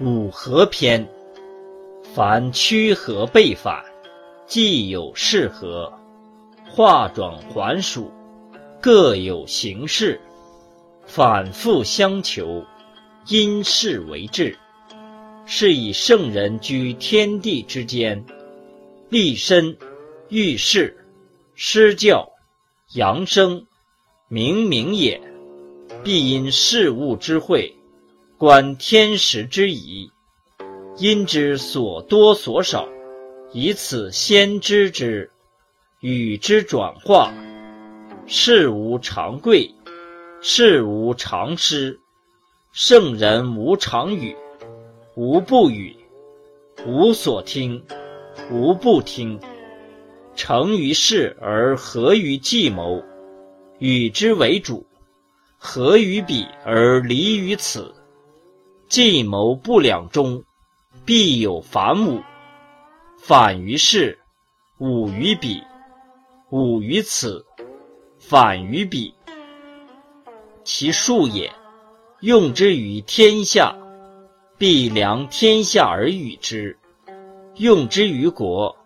[0.00, 1.06] 五合篇，
[2.14, 3.84] 凡曲合背反，
[4.46, 5.92] 既有适合，
[6.70, 8.10] 化转还属，
[8.80, 10.18] 各有形式，
[11.04, 12.64] 反复相求，
[13.28, 14.56] 因事为治。
[15.44, 18.24] 是以圣人居天地之间，
[19.10, 19.76] 立身、
[20.30, 20.96] 遇事、
[21.54, 22.32] 施教、
[22.94, 23.66] 扬声，
[24.28, 25.20] 明明也，
[26.02, 27.76] 必因事物之会。
[28.42, 30.10] 观天时之宜，
[30.98, 32.88] 因之所多所少，
[33.52, 35.30] 以此先知之，
[36.00, 37.32] 与之转化。
[38.26, 39.72] 事无常贵，
[40.40, 42.00] 事无常失。
[42.72, 44.36] 圣人无常语，
[45.14, 45.94] 无不语；
[46.84, 47.80] 无所听，
[48.50, 49.38] 无不听。
[50.34, 53.04] 成于事而合于计谋，
[53.78, 54.84] 与之为主；
[55.58, 57.94] 合于彼而离于此。
[58.92, 60.44] 计谋不两中，
[61.06, 62.20] 必有反武；
[63.16, 64.18] 反于事，
[64.76, 65.62] 武于彼，
[66.50, 67.42] 武于此，
[68.18, 69.14] 反于彼。
[70.62, 71.50] 其数也，
[72.20, 73.74] 用之于天下，
[74.58, 76.76] 必量天下而与之；
[77.56, 78.76] 用之于国，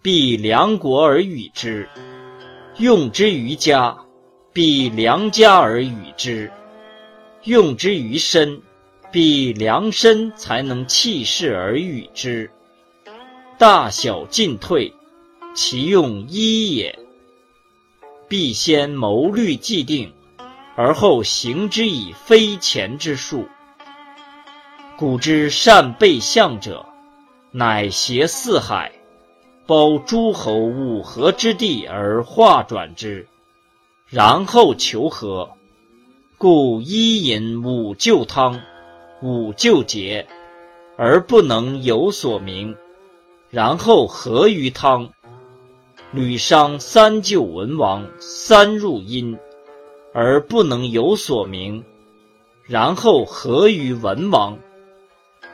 [0.00, 1.86] 必量国而与之；
[2.78, 3.98] 用之于家，
[4.54, 6.48] 必量家而与之；
[7.44, 8.62] 用之于身。
[9.12, 12.50] 必量身才能弃势而与之，
[13.58, 14.94] 大小进退，
[15.54, 16.98] 其用一也。
[18.26, 20.14] 必先谋虑既定，
[20.76, 23.46] 而后行之以非前之术。
[24.96, 26.86] 古之善备相者，
[27.50, 28.92] 乃挟四海，
[29.66, 33.28] 包诸侯五合之地而化转之，
[34.08, 35.50] 然后求和。
[36.38, 38.62] 故一饮五旧汤。
[39.22, 40.26] 五旧节，
[40.96, 42.76] 而不能有所明，
[43.50, 45.10] 然后合于汤。
[46.10, 49.38] 吕商三救文王，三入阴，
[50.12, 51.84] 而不能有所明，
[52.64, 54.58] 然后合于文王。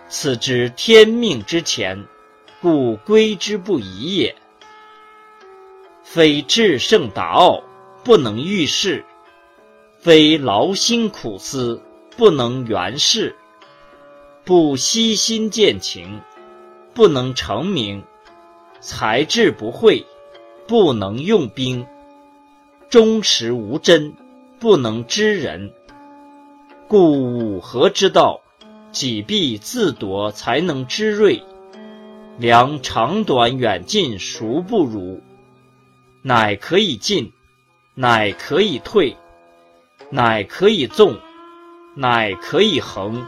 [0.08, 2.06] 此之天命之前，
[2.62, 4.34] 故归之不疑也。
[6.02, 7.62] 非至圣达奥，
[8.02, 9.02] 不能遇事；
[9.98, 11.82] 非劳心苦思，
[12.16, 13.36] 不能圆事。
[14.48, 16.22] 不悉心见情，
[16.94, 18.00] 不能成名；
[18.80, 20.06] 才智不会，
[20.66, 21.84] 不能用兵；
[22.88, 24.14] 忠实无真，
[24.58, 25.74] 不能知人。
[26.88, 28.40] 故五合之道，
[28.90, 31.42] 己必自夺，才能知锐。
[32.38, 35.20] 量长短远近，孰不如？
[36.22, 37.34] 乃可以进，
[37.94, 39.14] 乃可以退，
[40.08, 41.18] 乃可以纵，
[41.94, 43.26] 乃可以横。